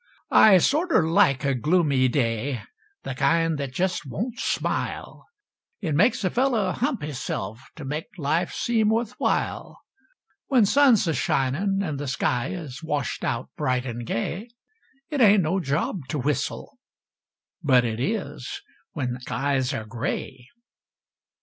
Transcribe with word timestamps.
I 0.31 0.57
sorter 0.57 1.07
like 1.07 1.45
a 1.45 1.53
gloomy 1.53 2.07
day, 2.07 2.63
Th' 3.05 3.15
kind 3.15 3.59
that 3.59 3.71
jest 3.71 4.03
won't 4.03 4.39
smile; 4.39 5.27
It 5.79 5.93
makes 5.93 6.23
a 6.23 6.31
feller 6.31 6.71
hump 6.71 7.03
hisself 7.03 7.61
T' 7.75 7.83
make 7.83 8.07
life 8.17 8.51
seem 8.51 8.89
wuth 8.89 9.11
while. 9.19 9.79
When 10.47 10.65
sun's 10.65 11.07
a 11.07 11.13
shinin' 11.13 11.83
an' 11.83 11.99
th' 11.99 12.09
sky 12.09 12.47
Is 12.49 12.81
washed 12.81 13.23
out 13.23 13.51
bright 13.55 13.85
an' 13.85 13.99
gay, 14.03 14.49
It 15.11 15.21
ain't 15.21 15.43
no 15.43 15.59
job 15.59 16.07
to 16.09 16.17
whistle 16.17 16.79
but 17.61 17.85
It 17.85 17.99
is 17.99 18.59
When 18.93 19.19
skies 19.19 19.71
air 19.71 19.85
gray! 19.85 20.47